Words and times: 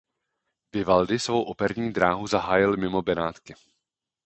Vivaldi 0.71 1.19
svou 1.19 1.43
operní 1.43 1.93
dráhu 1.93 2.27
zahájil 2.27 2.77
mimo 2.77 3.01
Benátky. 3.01 3.55